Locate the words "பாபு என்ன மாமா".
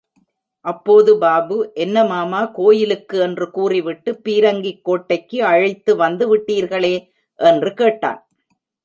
1.17-2.45